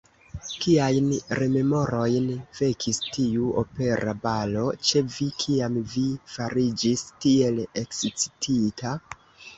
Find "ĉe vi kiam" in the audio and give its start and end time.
4.89-5.77